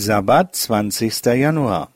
Sabbat, 0.00 0.56
20. 0.56 1.26
Januar. 1.36 1.90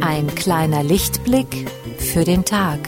Ein 0.00 0.32
kleiner 0.36 0.84
Lichtblick 0.84 1.68
für 1.98 2.24
den 2.24 2.44
Tag. 2.44 2.78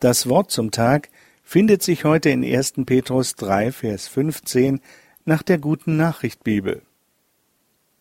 Das 0.00 0.28
Wort 0.28 0.50
zum 0.50 0.72
Tag 0.72 1.08
findet 1.42 1.82
sich 1.82 2.04
heute 2.04 2.28
in 2.28 2.44
1. 2.44 2.74
Petrus 2.84 3.34
3, 3.36 3.72
Vers 3.72 4.08
15 4.08 4.80
nach 5.24 5.42
der 5.42 5.56
guten 5.56 5.96
Nachricht 5.96 6.44
Bibel. 6.44 6.82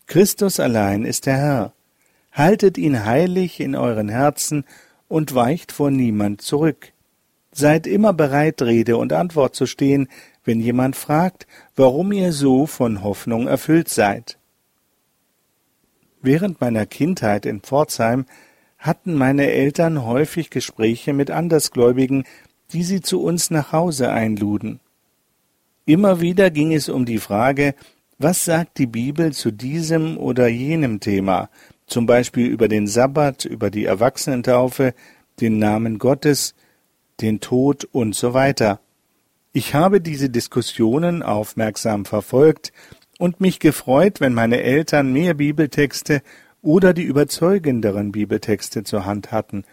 Christus 0.05 0.59
allein 0.59 1.05
ist 1.05 1.25
der 1.25 1.37
Herr. 1.37 1.73
Haltet 2.34 2.77
ihn 2.77 3.05
heilig 3.05 3.61
in 3.61 3.75
euren 3.75 4.09
Herzen 4.09 4.65
und 5.07 5.35
weicht 5.35 5.71
vor 5.71 5.89
niemand 5.89 6.41
zurück. 6.41 6.91
Seid 7.53 7.87
immer 7.87 8.12
bereit, 8.12 8.62
Rede 8.62 8.98
und 8.98 9.13
Antwort 9.13 9.55
zu 9.55 9.65
stehen, 9.65 10.09
wenn 10.43 10.59
jemand 10.59 10.98
fragt, 10.98 11.48
warum 11.77 12.12
ihr 12.12 12.34
so 12.34 12.65
von 12.65 13.03
Hoffnung 13.03 13.48
erfüllt 13.48 13.87
seid. 13.87 14.37
Während 16.21 16.59
meiner 16.59 16.85
Kindheit 16.85 17.45
in 17.45 17.62
Pforzheim 17.62 18.25
hatten 18.85 19.16
meine 19.16 19.52
Eltern 19.52 20.05
häufig 20.05 20.49
Gespräche 20.49 21.13
mit 21.13 21.31
Andersgläubigen, 21.31 22.23
die 22.71 22.84
sie 22.84 23.02
zu 23.02 23.21
uns 23.21 23.49
nach 23.49 23.71
Hause 23.71 24.12
einluden. 24.12 24.80
Immer 25.85 26.21
wieder 26.21 26.49
ging 26.49 26.73
es 26.73 26.90
um 26.90 27.05
die 27.05 27.20
Frage, 27.20 27.76
was 28.18 28.46
sagt 28.46 28.77
die 28.77 28.87
Bibel 28.87 29.34
zu 29.34 29.51
diesem 29.51 30.18
oder 30.18 30.48
jenem 30.48 30.99
Thema, 30.99 31.49
zum 31.85 32.05
Beispiel 32.05 32.48
über 32.48 32.68
den 32.68 32.87
Sabbat, 32.87 33.46
über 33.46 33.70
die 33.70 33.85
Erwachsenentaufe, 33.85 34.93
den 35.41 35.57
Namen 35.59 35.99
Gottes, 35.99 36.55
den 37.21 37.40
Tod 37.40 37.87
und 37.91 38.15
so 38.15 38.34
weiter. 38.34 38.79
Ich 39.52 39.74
habe 39.74 40.02
diese 40.02 40.29
Diskussionen 40.29 41.24
aufmerksam 41.24 42.05
verfolgt 42.05 42.74
und 43.18 43.41
mich 43.41 43.59
gefreut, 43.59 44.20
wenn 44.21 44.34
meine 44.34 44.62
Eltern 44.62 45.13
mehr 45.13 45.34
Bibeltexte 45.34 46.21
oder 46.66 46.96
die 46.96 47.04
überzeugenderen 47.04 48.12
Bibeltexte 48.12 48.84
zur 48.84 49.05
Hand 49.05 49.32
hatten. 49.32 49.66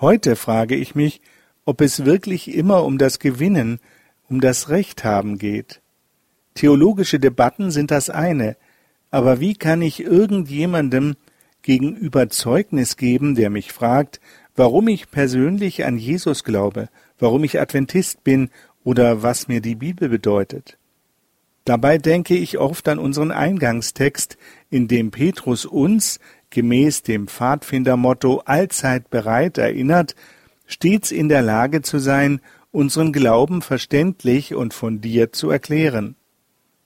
Heute 0.00 0.36
frage 0.36 0.74
ich 0.74 0.94
mich, 0.94 1.20
ob 1.66 1.82
es 1.82 2.06
wirklich 2.06 2.54
immer 2.54 2.84
um 2.84 2.96
das 2.96 3.18
Gewinnen, 3.18 3.78
um 4.28 4.40
das 4.40 4.70
Recht 4.70 5.04
haben 5.04 5.36
geht. 5.36 5.82
Theologische 6.54 7.20
Debatten 7.20 7.70
sind 7.70 7.90
das 7.90 8.08
eine, 8.08 8.56
aber 9.10 9.38
wie 9.40 9.54
kann 9.54 9.82
ich 9.82 10.00
irgendjemandem 10.02 11.16
gegenüber 11.60 12.30
Zeugnis 12.30 12.96
geben, 12.96 13.34
der 13.34 13.50
mich 13.50 13.72
fragt, 13.72 14.18
warum 14.56 14.88
ich 14.88 15.10
persönlich 15.10 15.84
an 15.84 15.98
Jesus 15.98 16.42
glaube, 16.42 16.88
warum 17.18 17.44
ich 17.44 17.60
Adventist 17.60 18.24
bin 18.24 18.48
oder 18.82 19.22
was 19.22 19.46
mir 19.46 19.60
die 19.60 19.74
Bibel 19.74 20.08
bedeutet? 20.08 20.78
Dabei 21.70 21.98
denke 21.98 22.34
ich 22.34 22.58
oft 22.58 22.88
an 22.88 22.98
unseren 22.98 23.30
Eingangstext, 23.30 24.36
in 24.70 24.88
dem 24.88 25.12
Petrus 25.12 25.64
uns, 25.64 26.18
gemäß 26.50 27.04
dem 27.04 27.28
Pfadfindermotto 27.28 28.42
allzeit 28.44 29.08
bereit 29.08 29.56
erinnert, 29.56 30.16
stets 30.66 31.12
in 31.12 31.28
der 31.28 31.42
Lage 31.42 31.80
zu 31.82 32.00
sein, 32.00 32.40
unseren 32.72 33.12
Glauben 33.12 33.62
verständlich 33.62 34.52
und 34.52 34.74
fundiert 34.74 35.36
zu 35.36 35.48
erklären. 35.48 36.16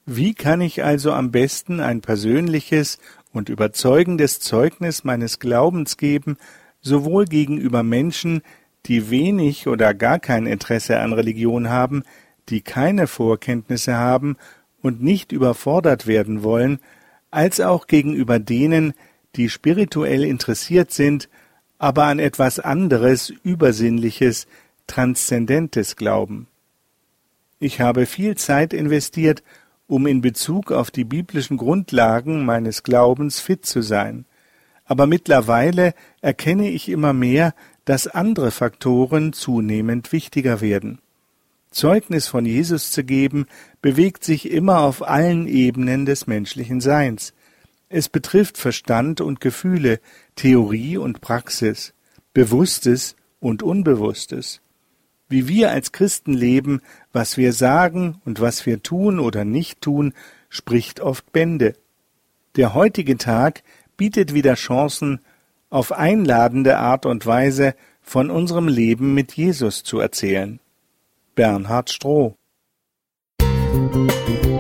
Wie 0.05 0.35
kann 0.35 0.61
ich 0.61 0.85
also 0.85 1.13
am 1.13 1.31
besten 1.31 1.81
ein 1.81 2.03
persönliches 2.03 2.98
und 3.33 3.48
überzeugendes 3.48 4.39
Zeugnis 4.41 5.03
meines 5.03 5.39
Glaubens 5.39 5.97
geben, 5.97 6.37
sowohl 6.83 7.25
gegenüber 7.25 7.83
Menschen, 7.83 8.42
die 8.85 9.08
wenig 9.08 9.67
oder 9.67 9.95
gar 9.95 10.19
kein 10.19 10.45
Interesse 10.45 11.01
an 11.01 11.14
Religion 11.14 11.70
haben, 11.70 12.03
die 12.51 12.61
keine 12.61 13.07
Vorkenntnisse 13.07 13.95
haben 13.95 14.37
und 14.84 15.02
nicht 15.02 15.33
überfordert 15.33 16.06
werden 16.06 16.42
wollen, 16.42 16.78
als 17.30 17.58
auch 17.58 17.86
gegenüber 17.86 18.39
denen, 18.39 18.92
die 19.34 19.48
spirituell 19.48 20.24
interessiert 20.24 20.90
sind, 20.90 21.30
aber 21.78 22.05
an 22.05 22.18
etwas 22.18 22.61
anderes, 22.61 23.30
Übersinnliches, 23.30 24.46
Transzendentes 24.86 25.96
glauben. 25.96 26.48
Ich 27.58 27.80
habe 27.80 28.05
viel 28.05 28.36
Zeit 28.36 28.74
investiert, 28.74 29.42
um 29.86 30.06
in 30.06 30.20
Bezug 30.20 30.70
auf 30.70 30.90
die 30.90 31.05
biblischen 31.05 31.56
Grundlagen 31.56 32.45
meines 32.45 32.83
Glaubens 32.83 33.40
fit 33.40 33.64
zu 33.64 33.80
sein, 33.80 34.27
aber 34.84 35.06
mittlerweile 35.06 35.95
erkenne 36.20 36.68
ich 36.68 36.90
immer 36.90 37.14
mehr, 37.14 37.55
dass 37.86 38.06
andere 38.06 38.51
Faktoren 38.51 39.33
zunehmend 39.33 40.12
wichtiger 40.12 40.61
werden. 40.61 40.98
Zeugnis 41.74 42.27
von 42.27 42.46
Jesus 42.46 42.90
zu 42.90 43.05
geben, 43.05 43.46
bewegt 43.83 44.24
sich 44.24 44.51
immer 44.51 44.80
auf 44.80 45.07
allen 45.07 45.46
Ebenen 45.46 46.07
des 46.07 46.27
menschlichen 46.27 46.80
Seins. 46.80 47.35
Es 47.89 48.08
betrifft 48.08 48.57
Verstand 48.57 49.20
und 49.20 49.40
Gefühle, 49.40 50.01
Theorie 50.36 50.96
und 50.96 51.20
Praxis, 51.20 51.92
Bewusstes 52.33 53.17
und 53.40 53.63
Unbewusstes. 53.63 54.61
Wie 55.29 55.48
wir 55.48 55.70
als 55.70 55.92
Christen 55.92 56.33
leben, 56.33 56.80
was 57.13 57.36
wir 57.36 57.52
sagen 57.52 58.20
und 58.24 58.40
was 58.40 58.67
wir 58.67 58.83
tun 58.83 59.18
oder 59.18 59.45
nicht 59.45 59.80
tun, 59.80 60.14
spricht 60.48 61.01
oft 61.01 61.33
Bände. 61.33 61.74
Der 62.57 62.74
heutige 62.74 63.17
Tag 63.17 63.63
bietet 63.96 64.33
wieder 64.33 64.55
Chancen, 64.55 65.20
auf 65.70 65.90
einladende 65.90 66.79
Art 66.79 67.05
und 67.05 67.27
Weise 67.27 67.74
von 68.01 68.30
unserem 68.30 68.68
Leben 68.68 69.13
mit 69.14 69.33
Jesus 69.33 69.83
zu 69.83 69.98
erzählen. 69.98 70.61
Bernhard 71.34 71.89
Stroh. 71.89 72.34
Musik 73.40 74.54